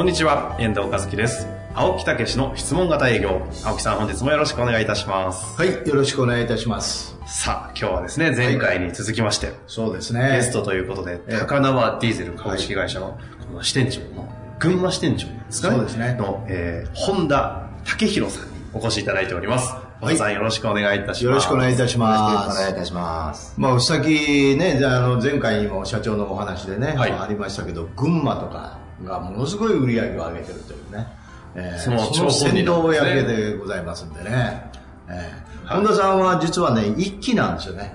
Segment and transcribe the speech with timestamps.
[0.00, 1.46] こんにちは、遠藤和樹です。
[1.74, 3.46] 青木武の質問型営業。
[3.62, 5.44] 青木さん、本日もよろしくお願いいたします。
[5.60, 7.18] はい、よろしくお願いいたします。
[7.26, 10.36] さあ、今日はですね、前回に続きまして、そうですね。
[10.36, 14.26] ゲストということで、ええ高輪ディーゼル株式会社の、この支店長の、
[14.58, 15.76] 群馬支店長ですかね？
[15.76, 19.74] そうですねの、えー、本田武弘さんにお越しいただいております。
[20.00, 21.24] 本田さん、よろしくお願いいたします。
[21.24, 22.58] よろしくお願いいたします。
[22.58, 23.54] お願いいたします。
[23.58, 31.06] まあ、さっきね、じゃああの前回にも社長のお話でね、はいありましたけど、群馬とかがものすごい売り上げを上げてるというね、
[31.54, 34.70] えーそのその先導なんでございますんでね。
[35.08, 35.26] えーはい
[35.70, 37.94] 本田さんは実はね、一期なんですよね。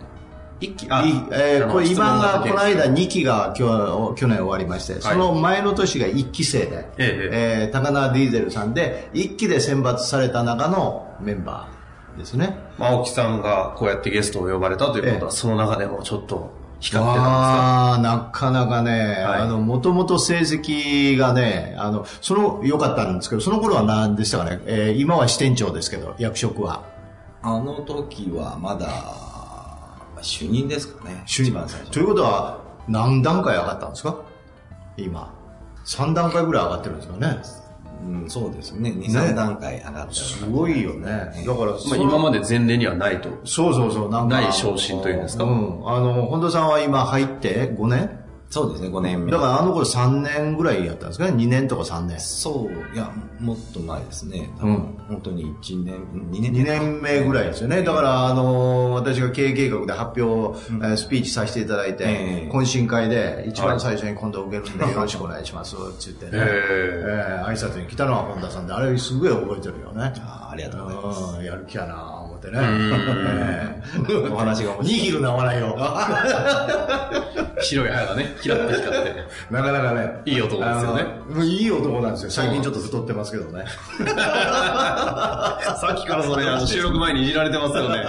[0.62, 0.88] 一気い
[1.34, 3.06] えーこれ今がこの間に。
[3.06, 11.75] 2期が今日去年終わりまして、その前の年が1期生で、ええー高輪ディーゼルさんで1期で選抜された中のメンバー
[12.18, 12.58] ですね。
[12.78, 17.30] まあ、青木さんがこうやってゲストを呼ばれたということは、ええその中でもちょっと光ってたんですか？
[17.30, 18.92] ああ、なかなかね、
[19.24, 26.84] はいあの、もともと成績がね、あの、その、良かったんですけど、その頃は何でしたかね、えー今は支店長ですけど、役職は。
[27.42, 28.88] あの時はまだ、
[30.22, 31.24] 主任ですかね。
[31.28, 31.92] 一番最初。
[31.92, 34.16] ということは、何段階上がったんですか？
[34.98, 35.32] 今。
[35.86, 37.38] 3段階ぐらい上がってるんですかね？
[38.06, 38.92] うん、そうですね。
[38.92, 41.08] 2、ね3段階上がったようなすごいよね。
[41.08, 43.30] だから、まあ、今まで前例にはないと。
[43.46, 44.42] そうそうそう、なんか。
[44.42, 45.90] ない昇進というんですかうん。
[45.90, 48.25] あの、本田さんは今入って5年
[48.56, 49.34] そうですね、5年目。
[49.34, 52.18] だからあの頃3年ぐらいやったんですかね ?2 年とか3年。
[52.22, 53.12] そう、いや、
[53.42, 54.50] もっと前ですね。
[54.58, 55.96] 多分、うん本当に1年、
[56.32, 57.84] 2年2年目ぐらいですよね。
[57.84, 66.32] だから、あの、私が経営計画で発表、えースピーチさせていただいて、ええ懇親会で一番最初に今度受けるんで よろしくお願いしますって言ってね。
[66.32, 70.14] へえー挨拶に来たのは本田さんで、あれすごい覚えてるよね。
[70.26, 71.36] あありがとうございます。
[71.40, 72.60] うんやる気やな思ってね。
[72.62, 73.76] ええ
[74.32, 75.78] お話が面白いニヒルな笑いを。
[77.62, 79.16] 白い歯がね、キラッと光って。
[79.50, 80.22] なかなかね。
[80.26, 81.06] いい男ですよね。
[81.44, 82.32] いい男なんですよ。
[82.32, 83.66] 最近ちょっと太ってますけどね。
[83.98, 88.04] さっきからそれ、収録前にいじられてますよね。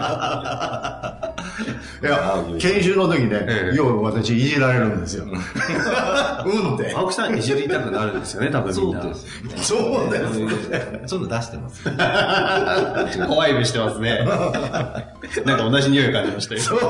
[2.03, 5.25] いや、研修の時ね、ええよう私いじられるんですよ。
[5.29, 6.95] うんって。
[6.95, 9.03] 青木さんいじりたくなるんですよね、多分みんな。
[9.03, 9.27] そうです。
[9.63, 10.25] そうです
[11.07, 11.85] そういうの出してます。
[13.27, 14.27] 怖い目してますね。
[15.45, 16.61] なんか同じ匂い感じましたよ。
[16.61, 16.81] そう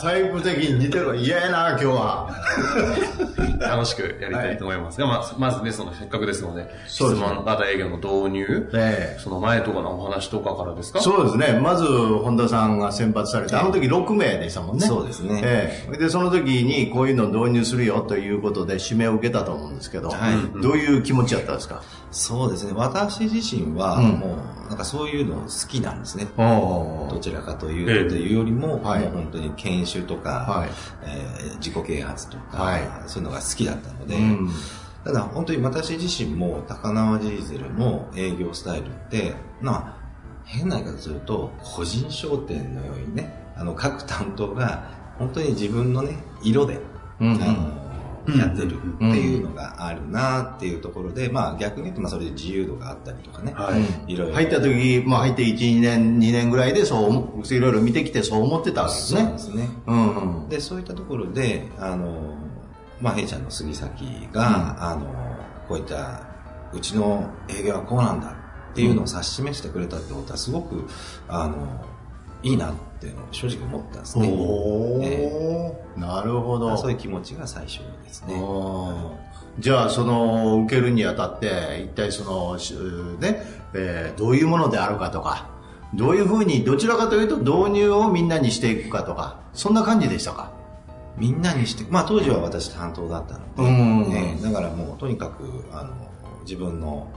[0.00, 1.14] タイプ的に似てるわ。
[1.14, 2.30] 嫌やな、今日は。
[3.68, 5.00] 楽しくやりたいと思います。
[5.00, 9.20] が、まあ、まずね、そのせっかくですので、質問型営業の導入、ええ。
[9.20, 11.00] その前とかのお話とかからですか？
[11.00, 11.58] そうですね。
[11.60, 14.86] まず、本田さんが選抜されて、あの時6名でしたもんね。
[14.86, 15.40] そうですね。
[15.44, 15.96] ええ。
[15.96, 20.60] で、その時にこういうのを導入するよということで指名を受けたと思うんですけど、はい。
[20.62, 21.82] どういう気持ちだったんですか？
[22.10, 22.72] そうですね。
[22.74, 24.04] 私自身は、うん。
[24.18, 24.36] も
[24.66, 26.26] う、なんかそういうの好きなんですね。
[26.38, 30.70] おどちらかというええと、というよりも、はいもう本当に研修とか、はい
[31.04, 34.48] えー自己啓発とか、はいそういうのが好きだったので、うん
[35.04, 40.02] ただ本当に私自身も高輪ディーゼルの営業スタイルって、まあ、
[40.44, 46.78] 変な言い方すると、個人商店のようにね、あの、各担当が、本当に自分のね、色で、
[47.20, 47.36] うんあ
[48.28, 53.72] の、やってるっていうのがあるなっていうところで、まあ逆に言うと、まあそれで自由度があったりとかね、は
[54.06, 54.12] い。
[54.12, 54.34] いろいろ。
[54.34, 59.38] 入った時、まあ入って1、2年、2年ぐらいでそう思、いろいろ見てきてそう思ってたわけですそうでね。
[59.38, 59.68] すね。
[59.88, 60.48] うんうん。
[60.48, 62.36] で、そういったところで、あの、
[63.02, 65.06] まあ、弊社の杉崎が、あの、
[65.68, 66.22] こういった、
[66.72, 70.88] うちの営業はこうなんだっていうのを指し示してくれたってことは、すごく、
[71.28, 71.84] あの、
[72.44, 74.28] いいなっていうのを正直思ったんですね。
[74.32, 76.76] おー、えなるほど。
[76.76, 78.40] そういう気持ちが最初ですね。
[79.58, 82.72] じゃあ、その、受けるにあたって、一体その、し
[83.18, 83.42] ね、
[83.74, 85.48] えーどういうものであるかとか、
[85.94, 90.50] どういうふうに、どちらかというと導入をみんなにしていくかとか、そんな感じでしたか？
[91.16, 95.90] みんなにして、まあ当時は私担当だったので、うんええだからもうとにかく、あの、
[96.44, 97.08] 自分の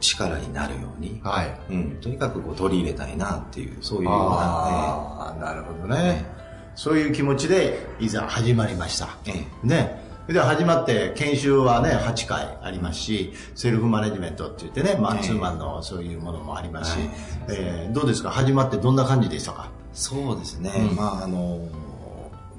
[0.00, 1.60] 力になるように、はい。
[1.70, 6.26] うん、とにかくこう取り入れたいなっていう、そういうような、ああ、なるほどね。
[6.74, 9.08] そういう気持ちで、いざ始まりました。
[9.26, 9.46] ええ。
[9.64, 10.02] えね。
[10.26, 17.10] で、始まって、研修はね、8回ありますし、セルフマネジメントって言ってね、マンツーマンのそういうものもありますし、はい。
[17.50, 18.30] えーどうですか？
[18.30, 19.68] 始まってどんな感じでしたか？
[19.92, 20.96] そうですね、うん。
[20.96, 21.58] まああの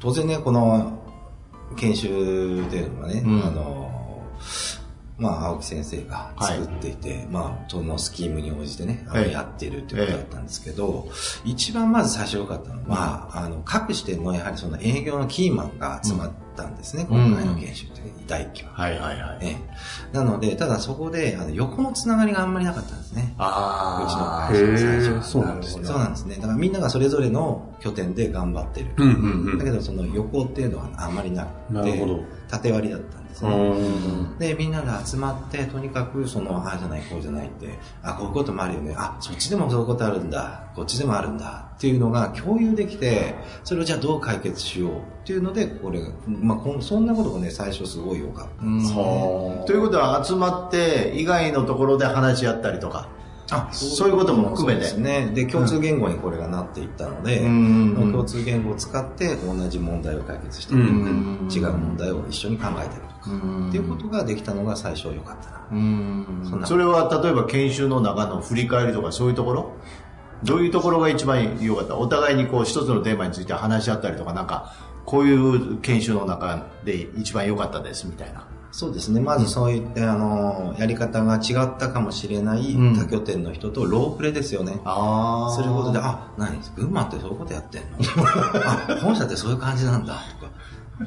[0.03, 1.01] 当然ねこの
[1.77, 3.45] 研修っていうのはね、うん。
[3.45, 3.83] あの
[5.15, 9.31] まあ、青木先生が作っていて、まあ、そのスキームに応じてね、あのええ。
[9.31, 11.07] やってるっていうことだったんですけど、
[11.45, 18.71] 一番まず最初良かったのは、あの、各支店のやはりその営業のキーマンが集まったんですね、うん今回の研修って第一期は。
[18.71, 19.37] はいはいはい。
[19.41, 19.57] え
[20.11, 23.33] えなので、ただそこで、あの、横のつながりがあんまりなかったんですね。
[23.33, 26.35] うちのあ会社の最初はそうなんですねそうなんですね。
[26.35, 28.91] だからみんながそれぞれの拠点で頑張ってる。
[28.97, 32.19] うんうんうんだけどその横っていうのはあんまりなくて、なるほど
[32.49, 33.55] 縦割りだったんですうね。
[33.55, 38.95] んで、みんなで集まって、とにかく、その、ああじゃない、こうじゃないって、あ、こういうこともあるよね。
[38.97, 40.63] あ、そっちでもそういうことあるんだ。
[40.75, 41.65] こっちでもあるんだ。
[41.75, 44.95] っていうのが共有できて、それをじゃあどう解決しようっ
[45.25, 48.65] ていうので、これが、まあ、こんそんなことがね、最初すごい良かった。
[48.65, 53.07] うんはあということは集まって以外のところで話し合ったりとか。
[53.51, 54.81] あそういうことも含めて。
[54.81, 55.31] ですね。
[55.33, 57.93] で、共通言語にこれがなっていったので、うん。
[57.93, 61.49] まあ共通言語を使って同じ問題を解決して、うん。
[61.51, 63.69] 違う問題を一緒に考えてるとか、うん。
[63.69, 65.67] っていうことができたのが最初良かったな。
[65.71, 66.61] うん。
[66.65, 69.71] それは例えば研修の中の振り返りとかそういうところ？
[70.43, 71.95] どういうところが一番良かった？
[71.97, 74.73] お互いにこう一つのテーマについて話し合ったりとかなんか
[75.05, 78.47] こういう研修の中で一番良かったですみたいな。
[78.75, 79.21] そうですね。
[79.21, 84.81] まずそういった、あの、やり方が違ったかもしれないうん他拠点の人とロープレですよね。
[84.83, 87.87] あすることで、あ、何群馬ってそういうことやってんの？
[88.65, 90.51] あ、本社ってそういう感じなんだ、とか。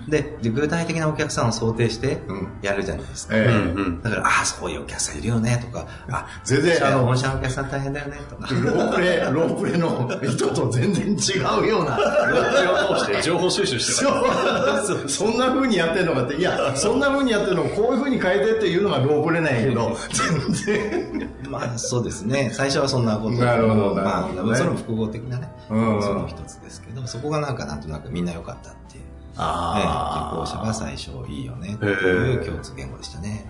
[0.08, 3.36] で、で具体的なお客さんを想定してうんやるじゃないですか。
[3.36, 8.48] ええうんうんだから、ああ、そういうお客さんいるよね、とか、あ、全然あの本社のお客さん大変だよね、とか。
[8.52, 11.96] ロープレ、ロープレの人と全然違うような。
[11.96, 19.96] それを通して情報収集してたそう、そんな風にやってんのかって、いや、そんな風にやってるのをこういう風に変えてっていうのがロープレなんやけど、
[20.56, 21.30] 全然。
[21.48, 22.50] まあ、そうですね。
[22.52, 23.36] 最初はそんなこと。
[23.36, 29.05] なるほどなるまあ、ほどねそれも複合的なね、うんその一つですけど、そこがなんかなんとなくみんな良かったっていう。
[29.36, 29.80] あー。
[29.80, 33.46] ええ受講者が最初いいよね、っていう共通言語でしたね。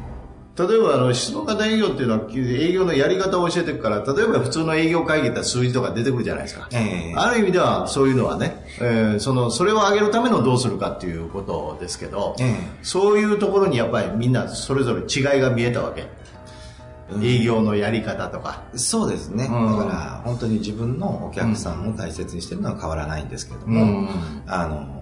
[0.58, 7.14] 例えばあの質問型営業っていうのは営業のやり方を教えていくから例えば普通の営業会議だったら数字とか出てくるじゃないですか、ええ。
[7.14, 12.56] ある意味ではそういうのはね、えーそのそれを上げるためのどうするかっていうことですけど、ええ。
[12.82, 16.08] そういうところにやっぱりみんなそれぞれ違いが見えたわけ、
[17.22, 18.62] 営業のやり方とか。
[18.74, 19.44] そうですね。
[19.44, 19.78] うん。
[19.78, 24.08] だから、本当に自分のお客さんを大切にしてるのは変わらないんですけども、うん。
[24.46, 24.95] あの、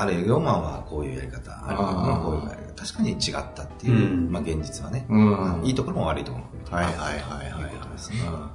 [0.00, 3.18] ある営業マンはこういうやり方、ある営業マンはこういうやり方、確かに違っ
[3.54, 4.32] たっていう、うん。
[4.32, 5.62] まあ現実はね、うん。
[5.64, 7.72] いいところも悪いところもはいはいはいはい。
[7.72, 8.18] いうことですね。
[8.26, 8.50] うん。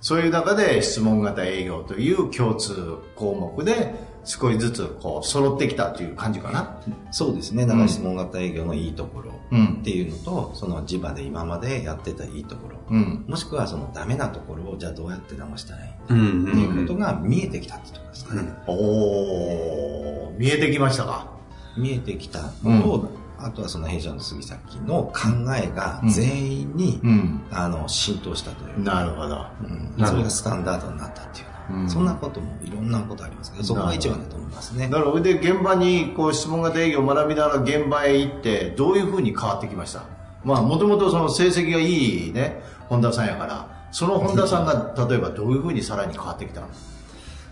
[0.00, 3.94] そういう中で質問型営業という共通項目で
[4.26, 6.78] 少しずつこう揃ってきたという感じかな。
[7.12, 7.64] そうですね。
[7.64, 13.24] だから質問型営業のいいところうんっていうのと、その地場で今までやってたいいところ、うん。
[13.28, 15.92] もしくはそのダメなところをじゃあどうやって直したらいい？
[16.10, 18.42] うんうんっていうことが見えてきたってところですかね。
[18.66, 21.30] おー、見えてきましたか？
[21.76, 27.46] 見えてきたのと、あとはその弊社の杉崎の考えが全員に、ん。
[27.52, 29.46] あの浸透したというか、なるほど。
[29.62, 31.50] うんなるほどそれがスタンダードになったっていうよ
[31.88, 34.88] そんなこともいろんなことありますけど、そこが一番だと思いますね。
[34.88, 35.20] なるほど。
[35.20, 40.02] で、現場にこう質問型営業を学びながら現場へ行って、どういうふうに変わってきました？
[40.44, 46.68] まあ、もともとその成績がいいね、本田さんやから、その本田さんが例えばどういうふうにさらに変わってきたの？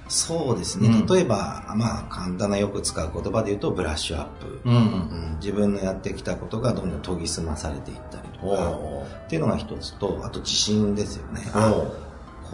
[0.07, 0.89] そうですね。
[0.89, 4.61] うん例えば、まあ、簡単なよく使う言葉で言うと、ブラッシュアップ。
[4.65, 4.75] うん。
[4.75, 11.43] うん自分のやってきたことがどんどん研ぎ澄まされていったりとか、おっていうのが一つと、あと自信ですよね。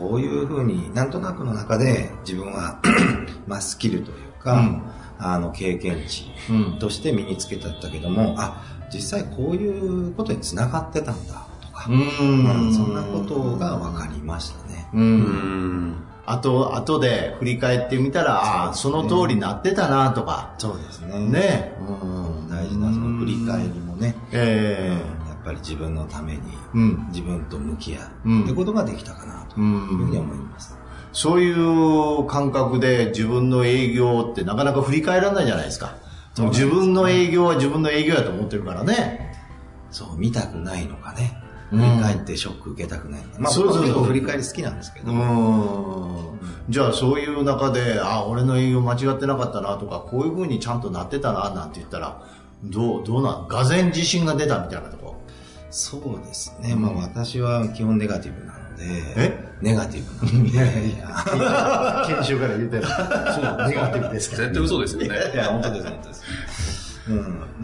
[0.01, 2.81] こういうふうになんとなくの中で自分は
[3.47, 4.83] まあスキルというか、うん。
[5.23, 14.89] あの経験値うんとして身につけたんだけども、あ実際こういうことにつながってたんだとか、うーんそんなことが分かりましたね。
[14.95, 14.97] う。
[14.97, 15.91] うん。
[15.91, 20.55] んあと、後で振り返ってみたら、ああ、その通りになってたなとか。
[20.59, 21.19] そうですね。
[21.19, 21.73] ね。
[21.81, 25.01] うん、大事なその振り返りもね、え。
[25.15, 26.41] うんやっぱり自分のために
[26.75, 27.09] うん。
[27.09, 28.45] 自分と向き合ううん。
[28.45, 30.21] ってことができたかなとういうふうにん。
[30.21, 30.77] 思います。
[31.13, 35.97] そういう感覚で自分の営業ってなかなか振り返らないじゃないですか。
[36.35, 39.35] す自分の営業は自分の営業やと思ってるからね。
[39.91, 41.37] そう、見たくないのかね。
[41.45, 43.39] うん振り返ってショック受けたくないのか。
[43.39, 46.41] まあ、そうそうそう振り返り好きなんですけど、うん。
[46.69, 52.25] じゃあそういう中で、あ、俺の営業間違ってなかったなとか、こういう風にちゃんとなってたななんて言ったら、
[52.65, 53.49] どう、どうなん？
[53.49, 55.15] がぜ自信が出たみたいなとこ？
[55.71, 56.75] そうですね。
[56.75, 59.51] まあ私は基本ネガティブなので、え？
[59.61, 62.83] ネガティブいやいやいや、研修から言ってる。
[62.83, 67.01] そう、ネガティブです絶対嘘ですよねいや、本当です、本当です。
[67.09, 67.13] う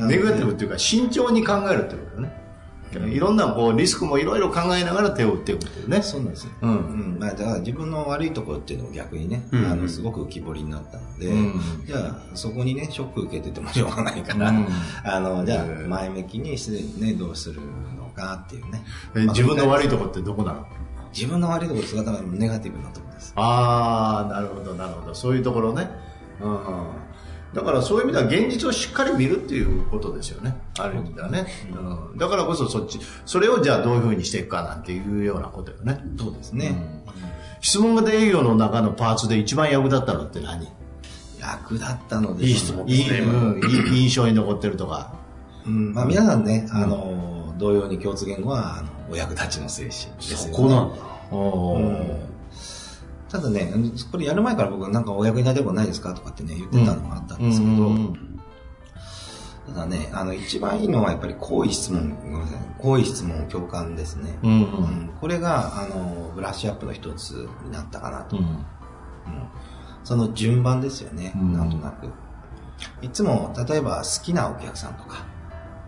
[0.05, 0.09] ん。
[0.09, 2.47] ネガティブっていうか、慎重に考えるってことね。
[3.13, 6.03] いろんなこうリスクもいろいろ考えながら手を打っていくっていうね。
[6.03, 6.53] そうなんですよ。
[6.63, 6.75] うんう
[7.17, 7.19] ん。
[7.19, 14.67] まあ、だから自分の悪いところっていうのを逆にね、うんあの、すごく浮き彫りになったので、うんじゃあ、そこにね、ショック受けててもしょうがないから、うん
[15.05, 16.67] あの、じゃあう、ん前向きにし
[16.99, 17.61] てね、どうする
[17.99, 18.83] のかっていうね。
[19.15, 20.67] え自分の悪いとここってどこなの
[21.17, 23.33] 自分の悪いところ姿がネガティブなところです。
[23.37, 25.15] ああ、なるほど、なるほど。
[25.15, 25.89] そういうところね。
[26.43, 26.59] うん。
[27.55, 30.55] だからそういう意味では現実をしっかり見るっていうことですよね。
[30.79, 31.47] ある意味ではね。
[31.73, 32.19] うん。
[32.19, 36.05] だからこそそっち、それをじゃあどういうふうにしていくかなんていうようなことよね。
[36.19, 37.03] そうですね。
[37.63, 40.69] 質問型営業の中のパーツで一番役立ったのって何？
[41.41, 45.15] 役立ったのでいい質問いい、うん、いい印象に残ってるとか。
[45.65, 50.23] うん、まあ皆さんね、あの、同様に共通言語は、あの、お役立ちの精神ですよね。
[50.23, 50.97] そこなんだ。
[51.31, 52.37] おうん
[53.29, 53.73] ただね、
[54.13, 57.91] これやる前から僕なんかお役に立てることないですかとかってね、言ってたのがあったんですけど、
[59.75, 64.39] ただね、あの、一番いいのはやっぱり好意質問、ごめんなさい、好意質問共感ですね。
[64.43, 68.37] うんうんうんこれが、あの、ブラッシュアップの一つになったかなと。
[68.37, 68.65] うんうん
[70.05, 72.07] その順番ですよね、うんなんとなく。
[73.03, 75.27] いつも、例えば好きなお客さんとか、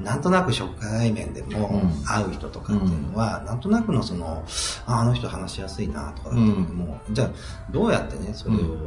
[0.00, 2.04] なんとなく初対面でもうん。
[2.04, 4.44] 会う人とかっていうのは、なんとなくのその、
[4.86, 7.30] ああの人話しやすいなとかだったけども、じゃあ
[7.70, 8.78] どうやってね、それを、うん。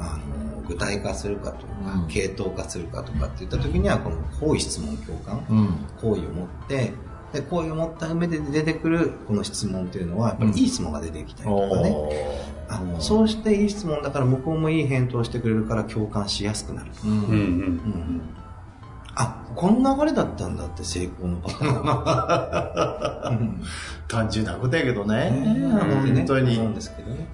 [0.00, 0.16] あ
[0.54, 2.08] の具体化するかとか、うん。
[2.08, 5.86] 系統化するかとかっていった時には、この好意質問共感、うん。
[6.00, 6.92] 好意を持って、
[7.32, 12.58] で、好意を持った上で出てくるこの質問っていうのは、やっぱりいい質問が出てきたりとかね。
[12.70, 16.90] あそうしていい質問だから向こうもいい返答してくれるから共感しやすくなる。
[17.04, 17.28] うんうんうん。
[17.28, 18.20] うん
[19.18, 23.36] あ、こんな流れだったんだって成功のパターン。
[23.38, 23.62] うん
[24.08, 25.30] 単純なことやけどね。
[25.30, 26.56] ね本当に。
[26.56, 27.28] 思うんですけどね。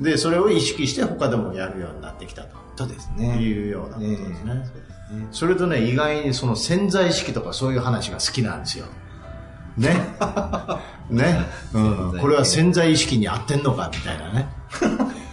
[0.00, 3.36] で、それを意識して他でもやるようになってきたとそうですね。
[3.36, 4.24] いうようなことですね。
[4.24, 8.86] ええそうですねそれとね、意外にその潜在意識とかそういう話が好きなんですよ。
[9.76, 9.94] ね。
[11.10, 11.46] ね。
[11.74, 12.18] うん。
[12.18, 14.48] これは潜在意識に合ってんのかみたいなね。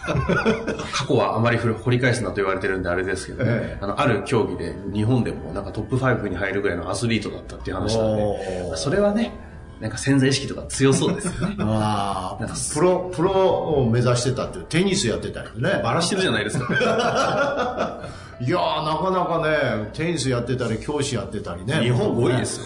[0.01, 9.33] 過去はあまり掘り返すなと言われてるんであれですけど、ええあの、ある競技で日本でもなんかトップ5に入るぐらいのアスリートだったっていう話なんおで、ーそれはね、
[9.79, 11.55] なんか潜在意識とか強そうですよね。
[11.59, 15.81] ああなんか、プロ、プロを目指してたっていう、テニスやってたりね。
[15.83, 18.01] バラしてるじゃないですか。
[18.43, 21.75] いやー、なかなかね、テニスやってたり、教師やってたりね。
[21.75, 22.65] 日本5位ですよ。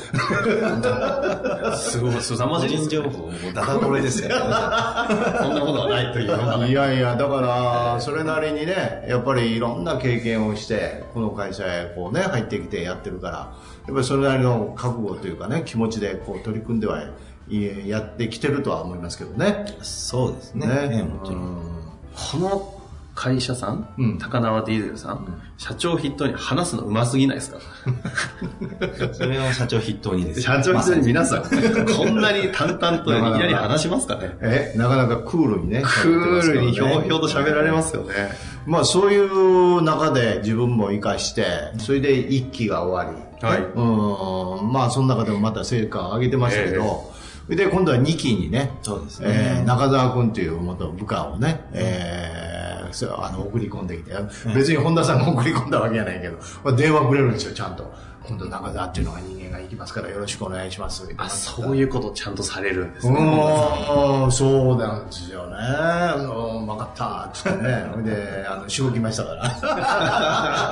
[1.76, 4.36] すごい、すさま個じい人情報もダダ漏れですよね。
[4.36, 17.02] そんなことはないというのがいやいや、だから、それなりにね、やっぱりいろんな経験をして、この会社へこうね、入ってきてやってるから、やっぱりそれなりの覚悟というかね、気持ちでこう取り組んでは
[17.50, 19.66] いやってきてるとは思いますけどね。
[19.82, 20.68] そうですね。
[20.68, 20.74] ね。
[20.92, 21.76] ええもちろん
[22.16, 22.75] この
[23.16, 24.18] 会社さん、うん。
[24.20, 27.60] 高輪ディーゼルさん、社長筆頭に話すのうますぎないですか？
[29.14, 30.42] それを社長筆頭にです。
[30.42, 34.36] 社長筆頭に皆さん、こんなに淡々といきなり話しますかね。
[34.42, 35.82] え、なかなかクールにね。
[35.82, 38.14] クールにひょううひょうと喋られますよね。
[38.66, 41.46] まあそういう中で自分も活かして、
[41.78, 43.60] それで一期が終わり、はい。
[43.76, 47.12] うん、まあその中でもまた成果を上げてましたけど、
[47.46, 49.28] それで今度は2期にね、そうですね。
[49.30, 52.45] えー中澤君という元部下をね、えー
[52.96, 54.14] そうあの送り込んできて、
[54.54, 57.94] 別に本田さんが送り込んだわけじゃないけど、まあ、電話くれるんですよ、ちゃんと。
[58.28, 61.08] 今度中澤っていうのが人間が行きますからよろしくお願いします。
[61.18, 63.20] あ、そういうことちゃんとされるんですうね。
[63.20, 65.56] ーん、そうなんですよね。
[66.18, 67.88] うん、分かった、つってね。
[67.94, 69.44] ほいで、あの、仕事来ましたから。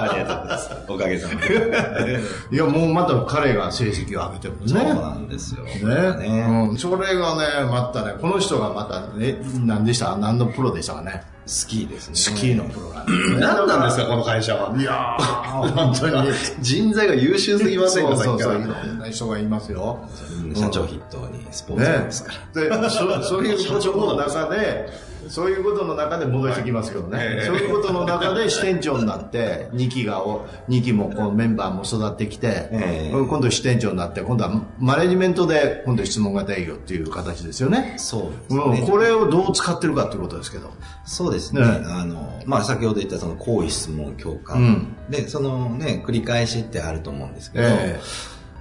[0.01, 0.71] ありがとうございます。
[0.89, 2.19] おかげさまで。
[2.51, 4.67] いや、もうまた彼が成績を上げてるね。
[4.67, 5.63] そうなんですよ。
[5.63, 10.15] ね、ねうん、それがね、またね、この人がまたね、何でした？
[10.17, 11.32] 何のプロでしたかね。
[11.45, 12.15] スキーですね。
[12.15, 13.39] スキーのプロなんですね。
[13.39, 14.75] 何なんですか、この会社は。
[14.77, 16.31] いやー、本当に。
[16.61, 18.57] 人材が優秀すぎませんか、さっきから。
[18.57, 20.07] ろんな人がいますよ。
[20.45, 22.81] うん社長筆頭にスポーツですから。
[22.83, 24.89] でそ そういうことの中で、
[25.29, 37.95] そういうことの中で戻してきますけどね、ええそういうことの中で支店長になって、 2期がお、2期もこうメンバーも育ってきて、ええ今度支店長になって、今度はマネジメントで、今度質問型営業っていう形ですよね。
[37.97, 38.87] そうですうん、ね。
[38.89, 40.71] これをどう使ってるかっていうことですけど。
[41.05, 41.61] そうですね。
[41.61, 44.57] ねあの、まあ、先ほど言ったその行為質問共感。
[44.57, 47.99] うんで、そのね、繰り返しってあると思うんですけど、え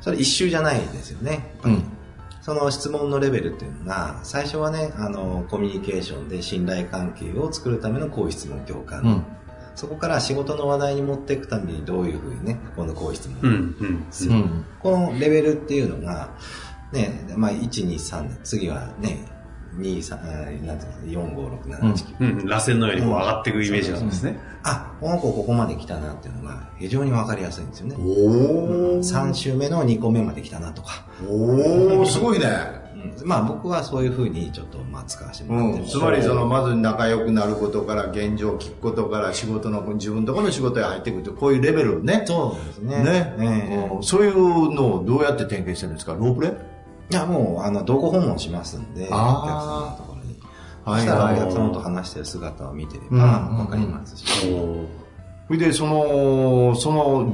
[0.00, 1.54] それ一周じゃないですよね。
[1.64, 1.84] うん
[2.42, 9.02] その質問のレベルっていうのが、最初はね、あの、コミュニケーションで信頼関係を作るための行為質問共感。
[9.02, 9.24] うん
[9.74, 14.06] そこから仕事の話題に持っていくためにどういうふうにね、この行為質問をうん、うん。
[14.10, 14.32] する。
[14.32, 16.28] うんこのレベルっていうのが、
[16.92, 19.24] ね、まあ、1、2、3、次はね、
[19.76, 22.40] 2、3、なんていうの、4、5、6、7、8、9。
[22.40, 24.38] うん、螺旋のようにこう上がっていくイメージなんですね。
[24.62, 27.96] あ、この子ここまで来たなっていうのが非常にわかりやすいんですよね。
[27.98, 28.98] おー。
[28.98, 31.06] 3週目の2個目まで来たなとか。
[31.28, 32.46] おー、すごいね。
[32.46, 32.82] うん
[33.24, 43.02] まあ僕はそういうふうにちょっとまあ使わせてもらってうん、るつまりそのまず仲良くなることから現状を聞くことから仕事の自分のところの仕事へ入っていくとこういうレベルねそうですね。
[43.02, 46.12] ね、ええうんそういうのをどうやって点検してるんですか？
[46.14, 46.52] ロープレ？
[47.12, 50.40] いやもう、あの、同行訪問しますんで、お客様のところに。
[50.84, 51.00] はい。
[51.00, 53.18] そしたらはいお客様と話してる姿を見てれうん。
[53.18, 54.50] ばわかりますし。
[55.48, 57.30] それでそのその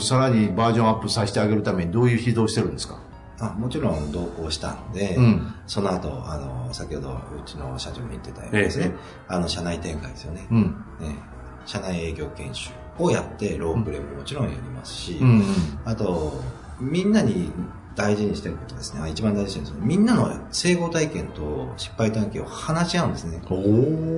[0.00, 2.98] ずさらにバージョンアップさせてあげるためにどういう指導してるんですか？
[3.40, 5.54] あもちろん同行したんで、うん。
[5.66, 8.94] その後、あの、先ほどうちの社長も言ってたようにですね、え
[9.28, 10.46] あの、社内展開ですよね。
[10.50, 10.62] うん。
[11.00, 11.16] ね。
[11.64, 15.42] 社内営業研修をやって、ロープレももちろんやりますし、うん。
[15.84, 16.34] あと、
[16.80, 17.50] みんなに
[17.96, 19.00] 大事にしてることですね。
[19.02, 23.40] あ一番大事にしてるんですみんなの成功体験と失敗体験を話し合うんですね。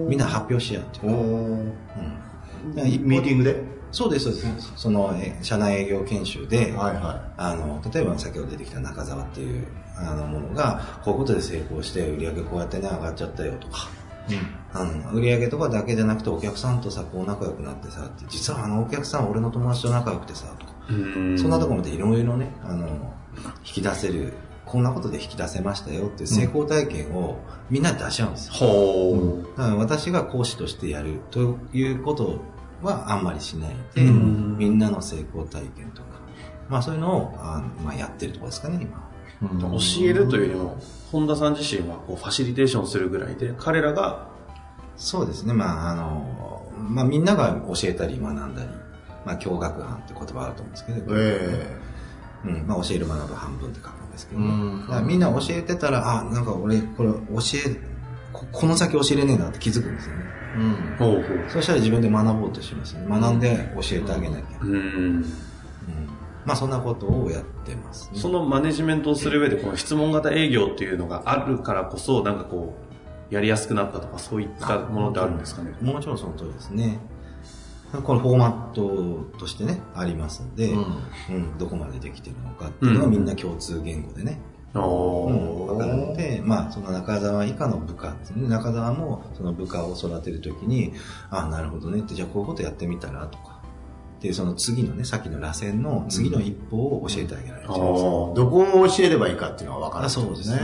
[0.09, 1.19] みんな発表し合うっていうか。
[1.19, 3.09] うん。
[3.09, 3.77] ミーティングで？
[3.93, 4.73] そうです、そうです。
[4.77, 9.67] その、え社内営業研修で、はいはあの、例えば先ほど出てきた中澤っていう、
[9.97, 13.89] あの、ものが、こういうことで成功して、売り上げこうやってね、上がっちゃったよとか、
[14.29, 14.35] い、
[14.75, 21.39] あの、売り上げとかだけじゃなくて、お客さんとさ、こう仲良くなってさ、って実はあのお客さん俺の友達と仲良くてさ、とか、うん。
[21.39, 23.15] そんなところまでいろいろね、あの、
[23.65, 24.33] 引き出せる、
[24.65, 27.39] こんなことで引き出せましたよっていう成功体験を
[27.71, 28.53] みんなで出し合うんですよ。
[28.55, 29.59] ほう。
[29.59, 32.41] だから私が講師としてやるということ
[32.83, 36.09] はあんまりしないで、うんみんなの成功体験とか、
[36.69, 39.03] まあそういうのをあまあやってるところですかね、今。
[39.43, 40.79] うん教えるというよりも、
[41.13, 44.29] 本田さん自身はこうファシリテーションするぐらいで、彼らが、
[44.97, 48.69] そうですね、まああの、まあみんなが教えたり学んだり、
[49.27, 51.77] まあ教学班って言葉あると思うんですけど、え
[52.45, 57.19] うん、まあ教える学ぶ半分って書くんですけど、うんだからみんな教えてたら、あ、なんか俺これ教
[57.67, 57.81] え、
[58.33, 60.25] ここの先教えれねえなって気づくんですよね。
[60.57, 61.51] えうんほうほう。
[61.51, 63.07] そしたら自分で学ぼうとしますね。
[63.09, 64.59] 学んで教えてあげなきゃ。
[64.61, 64.73] うん。
[64.73, 65.25] うん
[66.45, 68.21] まあそんなことをやってます、ね。
[68.21, 72.77] そのマネジメントをする上で、この質問型営業っていうのがあるからこそ、なんかこ
[73.31, 75.75] う、やりやすくなったとか、そういったものってあるんですかね？
[75.83, 77.01] もちろんその通りですね。
[78.03, 80.79] このフォーマットとしてね、ありますんで、う
[81.31, 84.41] うんんどこまでできてるのかっていうのはみんな共通言語でね、
[84.75, 88.49] おうんわかるので、まあ、その中澤以下の部下ですね。
[88.49, 90.93] 中澤もその部下を育てるときに、
[91.31, 92.01] あなるほどね。
[92.01, 93.61] って、じゃあこういうことやってみたらとか、
[94.19, 97.73] っていうその次のね、さっきの螺旋の次の一歩を教えてあげられる。
[97.73, 100.61] おどこを教えればいいかっていうのが分かるあそうですね。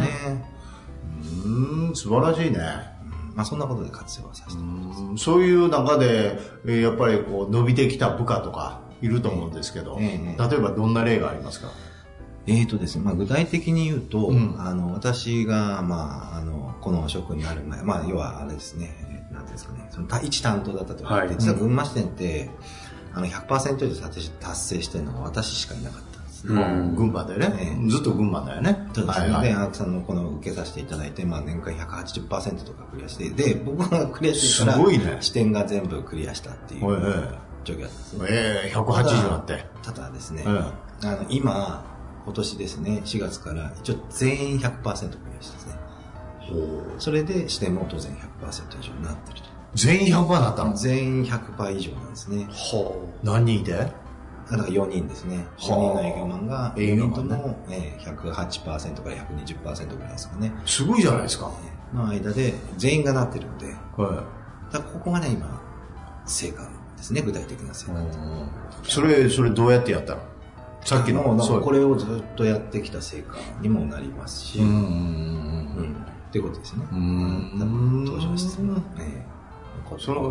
[1.45, 2.59] うん素晴らしいね。
[2.87, 2.92] うん
[3.35, 5.03] まあ、そんなことで活用はさせてもらってます。
[5.03, 11.69] うんそういう中で、えーやっぱりこう伸びてきた部下とかいると思うんですけど、ええ例えばどんな例がありますか？
[12.47, 22.51] えーとですね、まあ、具体的に言うと、うんあの、私が、まあ、あの、この職になる前、まあ、要はあれですね、えーなんですかね、そのた一担当だったと言って、はい実は群馬支店って、
[23.15, 26.12] あの、100%以上達達成してるのが私しかいなかった。
[26.45, 28.89] うん群馬でね、ええずっと群馬だよね。
[28.95, 29.27] そうですね。
[29.27, 37.23] はいはいで、青木さんのこの受けさせていただいて、まあ年間180%とかクリアして、で、僕がクリアしてから、すごいね視点が全部クリアしたっていう状況だっ
[37.65, 38.27] たんですね。
[38.29, 39.65] ええ180だって。
[39.83, 41.85] ただですね、えあの、今、
[42.25, 45.75] 今年ですね、4月から一応全員100%クリアしてですね。
[46.99, 49.47] それで視点も当然100%以上になってると。
[49.75, 50.75] 全員100%だったの？
[50.77, 52.47] 全員100倍以上なんですね。
[52.51, 53.73] ほ何人いて
[54.51, 55.47] だから4人ですね。
[55.59, 60.53] 4はあ人の営業マンが、4営業マンね人とも、えー108%から120%ぐらいですかね。
[60.67, 61.51] すごいじゃないですか。
[61.95, 64.25] の間で全員がなってるんで、は
[64.73, 65.61] だからここがね、今、
[66.27, 66.63] 成果
[66.97, 68.01] ですね、具体的な成果。
[68.01, 68.05] い。
[68.85, 70.21] それ、それどうやってやったの？
[70.85, 71.23] さっきの、
[71.61, 75.97] これをずっとやってきた成果にもなりますし、うんうんうん
[76.29, 76.87] っていうことですね。
[76.91, 78.83] うん多分登場質問。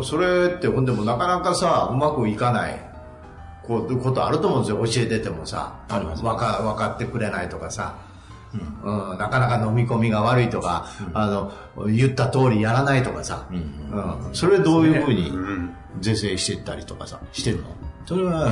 [0.02, 2.91] それってほんでもなかなかさうまくいかない
[3.66, 5.06] こういうことあると思うんですよ。
[5.06, 5.80] 教えててもさ。
[5.88, 6.24] あります。
[6.24, 7.96] わか分かってくれないとかさ、
[8.84, 9.18] うん。
[9.18, 11.52] なかなか飲み込みが悪いとか、あの
[11.86, 13.56] 言った通りやらないとかさ、うん。
[13.56, 13.60] う
[13.96, 14.26] ん。
[14.28, 15.74] うんそれどういうふうにうん。
[16.00, 17.64] 是正していったりとかさしてるの？
[18.06, 18.50] それは、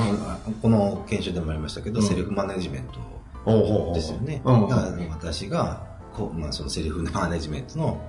[0.63, 2.07] この研修でもありましたけど、うん。
[2.07, 4.43] セルフマネジメントですよね。
[4.45, 4.69] うん。
[4.69, 5.83] だから私が、
[6.15, 8.01] こうまあ、そのセルフマネジメントの、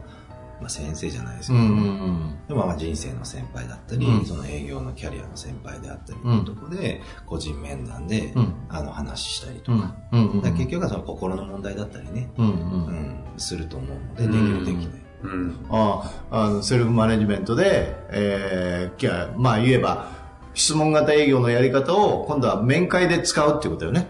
[0.61, 4.25] まあ、先生じゃないですけど、うんうんでもまあ人生の先輩だったり、うん。
[4.25, 8.53] その営業のキャリアの先輩であったりとうんいうところで、個人面談で、うん。
[8.69, 9.81] あの話したりとうん。
[9.81, 10.41] か、うんうん。
[10.41, 15.01] だから結局はその心の問題だったりね、うんううんん、すると思うので、できうんるできない。
[15.23, 15.65] うん。
[15.69, 20.09] ああのセルフマネジメントで、えーまあ言えば
[20.53, 24.07] 質問型営業のやり方を今度は面会で使うっていうことよね。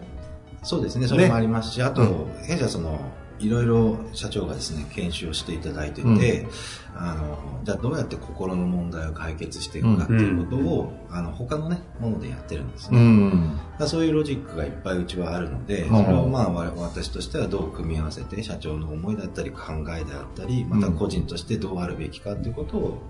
[0.64, 2.44] そうですね、それもありますし、あと、うん。
[2.44, 3.00] 弊社その、
[3.42, 6.48] いろいろ社長がですね、研修をしていただいてて、
[6.96, 13.00] あの、じゃあどうやって心の問題を解決していくかっていうことを、あの、他のね、ものでやってるんですね。
[13.00, 13.60] うん。
[13.88, 23.02] そういうロジックがいっぱいうちはあるので、んそれをまあわ私としてはどう組み合わせて社長の思いだったり考えであったり、また個人としてどうあるべきかっていうことを、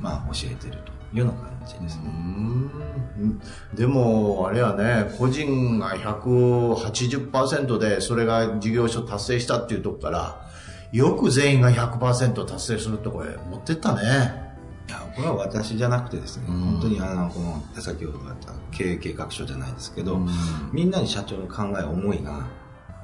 [0.00, 2.04] まあ教えてるというような感じですね。
[3.18, 3.40] うん
[3.74, 10.48] でも、あれはね、個人が180%で、それが事業所達成したっていうとこから、
[10.92, 14.52] よく全員が100%達成するとこへ持ってったね。
[14.88, 20.28] いやこれは私じゃなくてですね、うん本当にあの、この、先ほどあった経営計画書じゃないですけど、うん
[20.72, 22.46] みんなに社長の考え、思いが、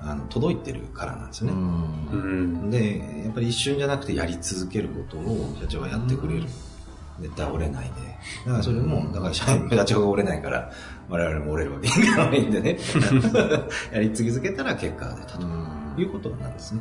[0.03, 1.53] あの、届いてるからなんですよね。
[1.53, 2.71] うん。
[2.71, 6.44] で、やっぱり一瞬じゃなくてやり続けることを社長がやってくれる。
[7.21, 7.91] 絶対折れないで。
[8.47, 10.71] だからそれも、だから社員、社長が折れないから、
[11.09, 12.79] 我々も折れるわけにいかないんでね。
[13.93, 15.47] やり続けたら結果が出たと
[15.99, 16.81] いうことなんですね。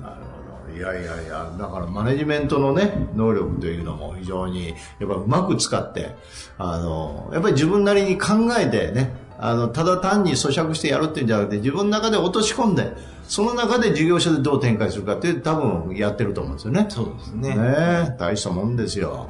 [0.00, 0.78] なるほど。
[0.78, 6.14] いやいやいや、だからマネジメントのね、能力というのも非常に、やっぱうまく使って、
[6.56, 12.92] あの、やっぱり自分なりに考えてね、あの、ただ単に咀嚼してやるっていうんじゃなくて、自分の中で落とし込んで、
[13.24, 16.86] その中で事業所でどう展開するかって多分やってると思うんですよね。
[16.88, 17.56] そうですね。
[17.56, 19.28] ねえ大したもんですよ。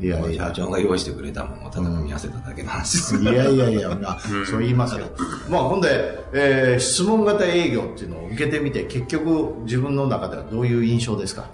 [0.00, 3.16] いやいや社長が用意してくれたものをただ組み合わせただけの話です。
[3.22, 5.06] いやいやいや、まあ、そう言いますよ。
[5.48, 11.46] まあ、ほんで、えー質問型営業っていうのを受けてみて、結局自分の中ではどういう印象ですか？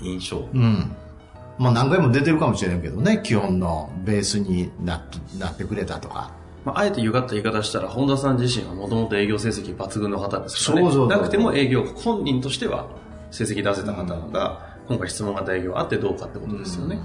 [0.00, 0.48] 印象？
[0.52, 0.92] うん。
[1.58, 6.32] まあ何回も出てるかもしれんけどね、基本のベースになってなってくれたとか。
[6.64, 10.86] まあ、あえて歪った言い方したら、本田さん自身はもともと営業成績抜群の方ですからね。
[10.86, 12.88] そうそうそうなくても営業、本人としては
[13.30, 16.98] 成績出せた方が、今回質問型営業あってどうかってことですよね。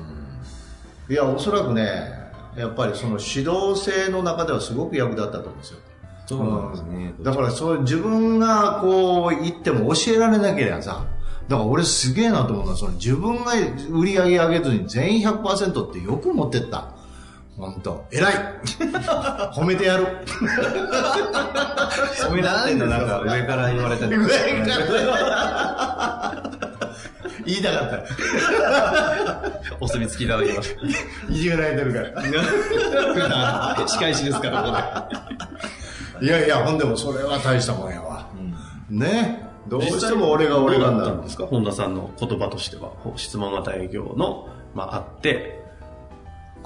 [1.09, 2.19] いや、おそらくね、
[2.55, 5.79] やっぱりその指導性の中ではすごく役立ったと思うんですよ。
[6.27, 7.13] そうなんですね。
[7.21, 11.07] だからそう自分がこう言っても教えられなければさ、
[11.47, 13.53] だから俺すげえなと思うのは、その自分が
[13.89, 16.93] 売り上げ上げずに全員100%ってよく持ってった。
[17.57, 18.33] 本当偉い
[19.53, 20.05] 褒めてやる。
[22.21, 24.15] 褒められてんのなんか上から言われたり。
[24.15, 24.37] 上か
[25.09, 26.48] ら
[27.51, 29.61] 言いたかった。
[29.79, 30.75] お墨付きいただきまし
[31.29, 33.75] いじめられてるから。
[33.77, 33.87] た。
[33.87, 35.07] 仕返しですから、
[36.19, 38.27] こいやいや、ほんでもそれは大したもんやわ。
[38.89, 39.47] ね？
[39.67, 40.59] どうしても俺が。
[40.59, 41.45] 俺がなるどうだったんですか？
[41.45, 45.59] 本田さんの言葉としては、質問型営業の、まあ、あって、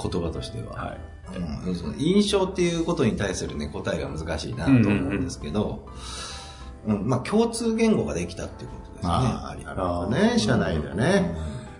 [0.01, 0.73] 言葉としては。
[0.75, 0.97] はい。
[1.37, 4.81] うん印象っていうことに対するね、答えが難しいなと思う
[5.13, 5.93] んですけど、うん
[6.85, 9.09] まあ共通言語ができたっていうことですね。
[9.11, 11.35] ああ、なるほどね、社内でね。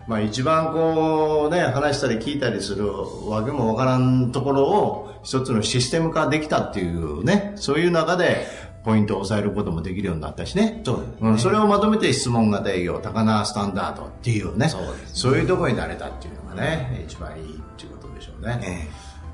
[0.08, 2.88] まあ一番こうね、話したり聞いたりする
[3.28, 8.48] わけもわからんところを一つのシステム化できたっていうね、そういう中で
[8.84, 10.82] ポイントを抑えることもできるようになったしね。
[10.84, 14.68] そうですねうん、それをまとめて質問型営業、高輪スタンダードっていうね。
[14.70, 18.60] そうですねそういうところになれたっていうのがね、一番いいっていうことでしょうね。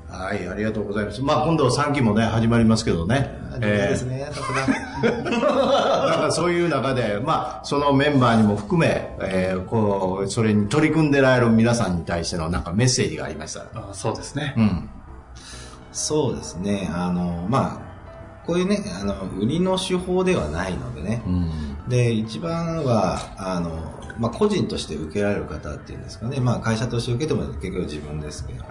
[0.08, 1.20] えはい、ありがとうございます。
[1.22, 3.39] まあ今度3期もね、始まりますけどね。
[3.56, 5.20] えですね、さすが。
[5.22, 13.66] だからそういう中で、まあ、そのメンバーにも含め、えーこう、それに取り組んでられる皆さんに対してのなんかメッセージがありましたら。
[13.74, 14.54] あそうですね。
[14.56, 14.90] うん。
[15.92, 17.90] そうですね、あの、まあ、
[18.46, 21.22] こういうね、あの、売りの手法ではないのでね。
[21.88, 23.70] で、一番は、あの、
[24.18, 26.40] まあ、個人として受けられる方っていうんですかね。
[26.40, 28.64] まあ、会社として受けても結局自分ですけど、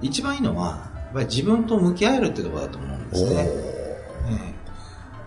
[0.00, 3.77] 一番いいのは、やっぱり自分と向き合えるってところだと思うんですね。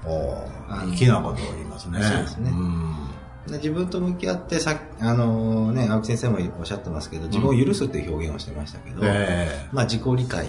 [0.05, 2.01] えおあの粋なことを言いますね。
[2.01, 2.51] そうですね。
[3.47, 10.47] 自分と向き合ってさあのね、青木先生もおっしゃってますけど、自分を許すっていう表現をしてましたけど、えまあ、自己理解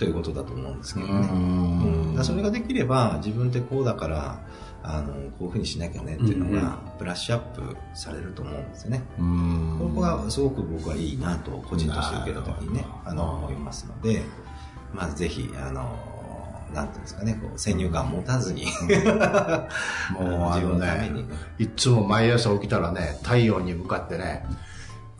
[0.00, 1.12] ということだと思うんですけどね。
[2.14, 2.24] うん。
[2.24, 4.40] それができれば、自分ってこうだから、
[4.82, 9.02] あの、こういうふうにしなきゃねっていうのが、ブラッシュアップされると思うんですよね。
[9.18, 9.76] えうん。
[9.78, 14.22] ここがすごく僕はいいなと、個人として受けた時にね、あの、思いますので、
[14.94, 15.94] まずぜひ、あの、
[16.72, 24.44] なんていうんですかね、こう、先入観を持たずに、もうあ自分のねのためにね、いつも毎朝起きたらね、太陽に向かってね、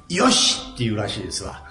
[0.08, 1.62] よしって言うらしいですわ。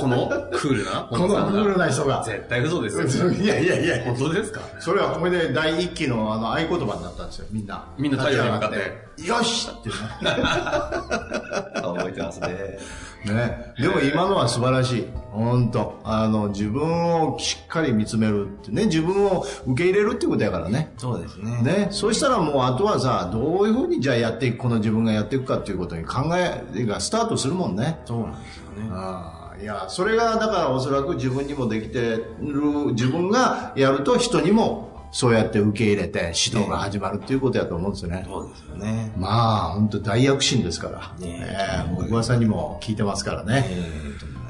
[0.00, 1.08] このクールな？
[1.10, 2.22] このクールな人が。
[2.24, 3.30] 絶対嘘ですよ。
[3.30, 4.60] いやいやいや本当ですか？
[4.80, 7.86] それはこれで第一期のあの合言葉になったんですよ、みんな。
[7.98, 10.00] みんな太陽に向かって立ち上がってよしっていうね。
[11.82, 12.78] 覚えてますね。
[13.24, 13.74] ね。
[13.78, 15.06] でも今のは素晴らしい。
[15.32, 20.92] 本当あの、自分をしっかり見つめるってね、自分を受け入れるってことやからね。
[20.96, 21.62] そうですね。
[21.62, 21.88] ね。
[21.90, 28.00] そうしたらもうあとはさ、どういうふうにじゃあやっていく、この自分がやっていくかっていうことに考えがスタートするもんね。
[28.04, 28.90] そうなんですよね。
[28.92, 38.26] ああいや、それがだからおそらく自分にもできてる、自分がやると人にもそうやって受け入れて指導が始まるっていうことやと思うんですよね。
[38.28, 39.12] そうですよね。
[39.16, 41.14] まあ、本当大躍進ですから。
[41.18, 43.64] ねえええもう噂にも聞いてますからね。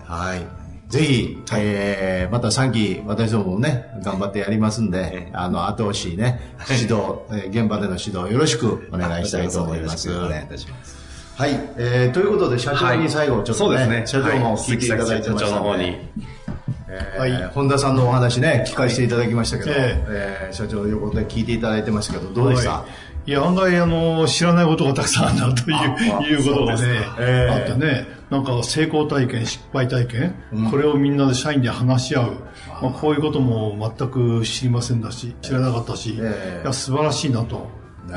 [0.07, 0.45] はい。
[0.89, 10.11] ぜひ、えー、また3期、私どももね、頑張ってやりますんでえ、あの、後押しね、指導、えー現場での指導よろしくお願いしたいと思います。
[10.11, 10.97] お願いいはたします。
[11.47, 11.51] い。
[11.77, 14.03] えー、ということで、社長に最後、ちょっとね、そうですね。
[14.05, 16.37] 社長も聞いていただいてましたはい鈴木社長の方に。
[16.89, 20.49] えーはい本田さんのお話ね、聞かせていただきましたけど、ええ。
[20.51, 22.87] ー社長の横で聞いていただいてましたけど、どうでした、は
[23.27, 26.83] い、いや、案外、あの、知らないことがたくさんあるなという、あいうことがね。
[27.19, 27.55] ええ。
[27.55, 30.35] あってね、なんか成功体験、失敗体験、
[30.71, 32.33] これをみんなで社員で話し合う。
[32.83, 36.63] まあ、こういうことも全く知りませんだし、知らなかったし、ええ。
[36.63, 37.69] いや、素晴らしいなと。
[38.07, 38.17] ね。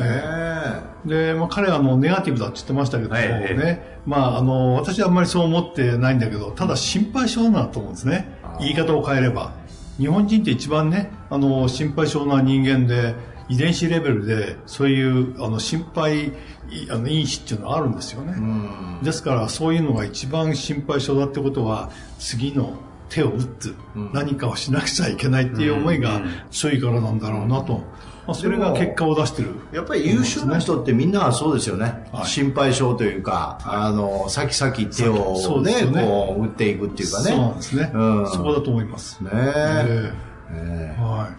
[1.05, 3.27] で、まあ、彼はあのネガティブだって言ってましたけどもはい。
[3.29, 8.37] ね、まあ、あの私はあんまりそう思ってないんだけどただ心配性だなと思うんですね。
[8.59, 9.53] 言い方を変えれば。
[9.97, 13.15] 日本人って一番ねあの心配性な人間で
[13.49, 16.31] 遺伝子レベルでそういうあの心配い
[16.89, 18.35] あの因子っていうのはあるんですよね、
[19.03, 22.77] ですからそういうのが一番心配性だってことは次の
[23.09, 23.75] 手を打つ、
[24.13, 27.83] 何かをしなくちゃいけないっていう思いが強いからなんだろうなと、
[28.27, 29.55] まあ、それが結果を出してる。
[29.73, 32.07] やっぱり優秀な人ってみんなはそうですよね。
[32.11, 32.25] はい。
[32.27, 36.03] 心配性というか、あの、先々手をそうでね、ね。
[36.03, 37.31] こう、打っていくっていうかね。
[37.31, 38.27] そうなんですね、うん。
[38.29, 39.31] そこだと思います、ね。
[39.33, 40.13] ええ。
[40.51, 41.29] えは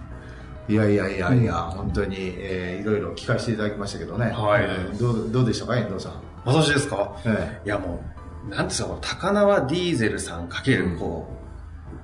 [0.68, 4.26] えいやいやいやいや、本当に、えーいろいろ聞かせていただきましたけどね。
[4.32, 4.64] はい。
[4.64, 6.12] えーどうどうでしたか、遠藤さん。
[6.44, 7.12] 私ですか？
[7.24, 8.02] えいやも
[8.48, 11.39] う、なんですか、高輪ディーゼルさんかける、こう、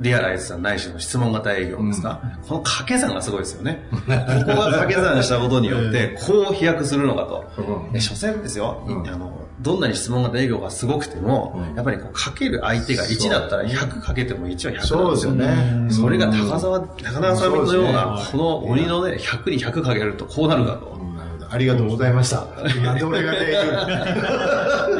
[0.00, 3.86] リアライズさんないしの質問型営業ですか、この掛け算がすごいですよね。
[3.90, 7.44] ここが掛け算したことによって、こう飛躍するのかと。
[7.58, 7.92] うん。
[7.92, 9.08] いや所詮ですよ、うん。
[9.08, 15.90] あの、どんなに質問型営業がすごくても、やっぱりこう、かける相手が1だったら100かけても1は100なんですよね。
[15.90, 20.96] それが高沢、高輪さんのような、この鬼のね、100に100かけるとこうなるかと。
[21.48, 22.44] ありがとうございました。
[22.82, 23.38] なんで俺がね、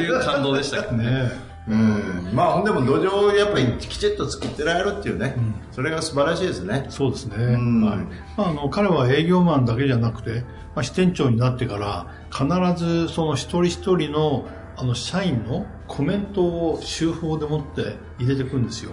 [0.01, 0.99] いう感動でしたけどい。
[1.05, 1.05] ね。
[1.05, 2.31] ねうん。
[2.33, 5.37] まあ、ほんでも土壌をやっぱりきちっと作ってられるっていうね。
[5.73, 6.87] それが素晴らしいですね。
[6.91, 7.37] そうですね。
[7.37, 7.99] んはい。
[8.37, 18.93] まあ、あの、彼は営業マンだけじゃなくて、まあ、支店長になってから、必ずその一人一人の、あの、社員のコメントを手法でもって入れていくんですよ。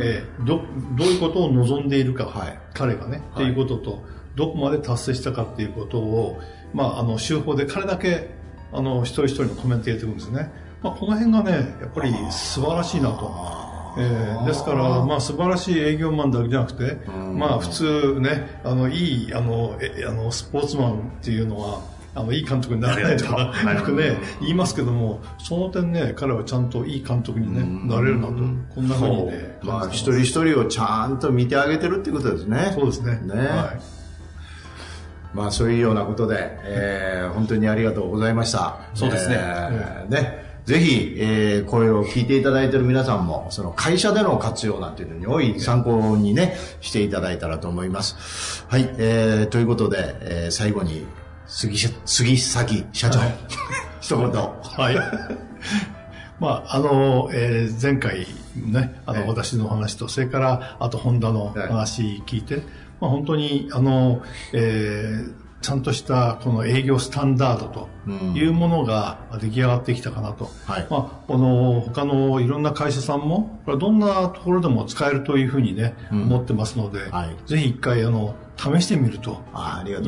[0.00, 0.62] ええど、
[0.96, 4.04] どういうことを望んでいるか、はい彼がね、っていうことと、
[4.36, 6.38] どこまで達成したかっていうことを、
[6.72, 8.37] まあ、あの、手法で彼だけ、
[8.72, 10.50] あの、一人一人のコメント入れていくんですね。
[10.82, 13.68] まあ、この辺がね、やっぱり素晴らしいなと。
[13.96, 16.98] えーですから、まあ、素晴らしい営業マンだけじゃなくて、
[17.34, 21.82] まあ、普通ね、あの、いい、あの、えあの、スポーツマンっていうのは、
[22.14, 32.72] あの、いい監督にならないとか、よくね、言いますけども、その点ね、彼はちゃんといい監督にね、なれるなと、こんなふうにね、まあ、一人一人をちゃんと見てあげてるっていうことですね。
[32.74, 33.20] そうですね。
[33.24, 33.97] ねはい。
[35.38, 38.78] まあそういうようなことで、えー本当にありがとうございました。
[38.94, 40.48] そうですねえーね。
[40.64, 48.64] ぜひ、えー声を聞いていただいている皆さんも、その会社での活用なんていうのに多い参考にね、していただいたらと思います。
[48.68, 51.06] はい、えーということで、えー最後に、
[51.46, 53.34] 杉し杉崎社長、はい
[54.00, 54.30] 一言。
[54.30, 54.96] はい。
[56.40, 62.62] まあ、あの、えー前回ね、あの、ええ私のお話と、それから、あと、ホンダの話聞いて、
[63.00, 70.50] まあ、本当に、あの、えーちゃんとしたこの営業スタンダードというものが出来上がってきたかなと。
[70.66, 79.42] はいまあ、この他のいろんな会社さんも、これはどんなところでも使えるというふうにね、思ってますので、はいぜひ一回、あの、試してみると。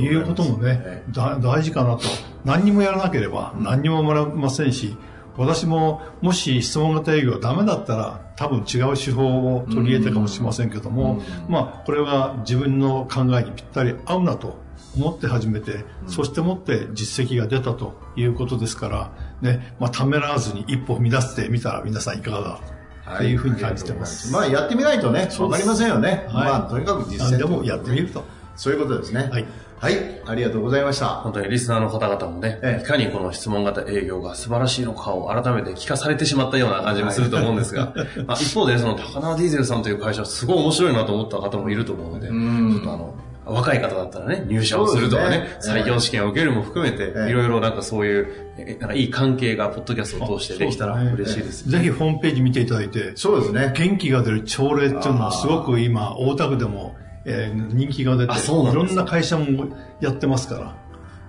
[0.00, 0.26] いいう。
[0.26, 2.02] こともね、大事かなと。
[2.44, 4.96] 何にもやらなければ何にももらえませんし、
[5.40, 14.58] 私ももし質問型営業ダメだったら多分違う手法を取り入れたかもしれませんけども、まあこれは自分の考えにぴったり合うなと
[14.94, 22.60] 思って始めて、そしてもって実績が出たということですから、ね、まあためらわずに一歩踏み出してみたら皆さんいかが
[23.06, 24.30] だというふうに感じてます。
[24.32, 26.26] まあやってみないとね、わかりませんよね。
[26.28, 28.24] はいまあとにかく実践何でもやってみると。
[28.56, 29.30] そういうことですね。
[29.32, 29.46] はい。
[29.80, 31.06] はい、ありがとうございました。
[31.06, 32.84] 本当にリスナーの方々もね、ええ。
[32.84, 37.94] いかにこの質問型営業が素晴らしいのかを改めて聞かされてしまったような感じもすると思うんですが、
[38.28, 43.14] まあ、一方で、その高輪ディーゼルさんという会社はすごい面白いなと思った方もいると思うので、ちょっとあの、
[43.46, 45.48] 若い方だったらね、入社をするとかね、ね。
[45.62, 47.30] 採用試験を受けるも含めて、ええ。
[47.30, 51.70] いろいろなんかそういう、えなんかいい関係がポッドキャストを通してできたら嬉しいです。
[51.70, 53.72] ぜひホームページ見ていただいて、そうですね。
[53.74, 59.68] 元気が出る朝礼っていうのはすごく今、大田区でも、えー人気が出て、あそうなんですいろんな会社も
[60.00, 60.76] やってますから。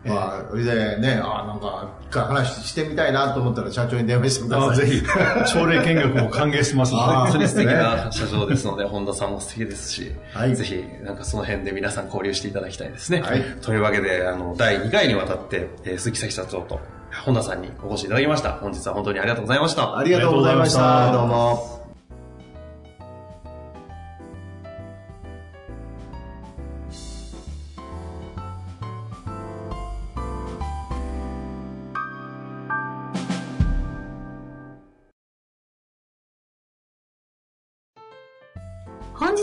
[0.04, 4.70] まあ、それでね、あなんか、一回話してみたいなと思ったら社長に電話してください。
[4.70, 5.04] あぜひ、
[5.46, 7.06] 奨励見学も歓迎してますので。
[7.06, 13.22] 本当に素敵な社長ですので、 本田さんも素敵ですし、はいぜひ、なんかその辺で皆さん交流していただきたいですね。
[13.22, 16.80] はいというわけで、あの、第2回にわたって、えー鈴木咲社長と
[17.24, 18.54] 本田さんにお越しいただきました。
[18.54, 19.98] 本日は本当にありがとうございました。
[19.98, 21.12] ありがとうございました。
[21.12, 21.81] どうも。